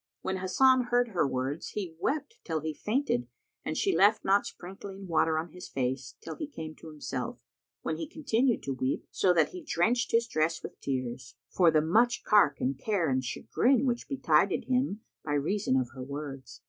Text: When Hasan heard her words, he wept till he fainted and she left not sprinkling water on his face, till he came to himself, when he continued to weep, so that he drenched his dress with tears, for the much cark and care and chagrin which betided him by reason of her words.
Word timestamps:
When 0.23 0.37
Hasan 0.37 0.85
heard 0.85 1.09
her 1.09 1.27
words, 1.27 1.73
he 1.75 1.93
wept 1.99 2.39
till 2.43 2.61
he 2.61 2.73
fainted 2.73 3.27
and 3.63 3.77
she 3.77 3.95
left 3.95 4.25
not 4.25 4.47
sprinkling 4.47 5.05
water 5.07 5.37
on 5.37 5.51
his 5.51 5.67
face, 5.67 6.15
till 6.21 6.35
he 6.37 6.47
came 6.47 6.73
to 6.77 6.87
himself, 6.87 7.43
when 7.83 7.97
he 7.97 8.07
continued 8.07 8.63
to 8.63 8.73
weep, 8.73 9.05
so 9.11 9.31
that 9.31 9.49
he 9.49 9.61
drenched 9.61 10.11
his 10.11 10.25
dress 10.27 10.63
with 10.63 10.81
tears, 10.81 11.35
for 11.51 11.69
the 11.69 11.81
much 11.81 12.23
cark 12.23 12.59
and 12.59 12.79
care 12.79 13.11
and 13.11 13.23
chagrin 13.23 13.85
which 13.85 14.09
betided 14.09 14.63
him 14.63 15.01
by 15.23 15.33
reason 15.33 15.77
of 15.79 15.91
her 15.93 16.01
words. 16.01 16.59